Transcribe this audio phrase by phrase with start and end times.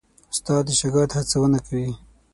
[0.31, 1.89] استاد د شاګرد هڅونه کوي.